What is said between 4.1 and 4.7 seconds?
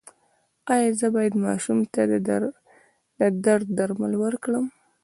ورکړم؟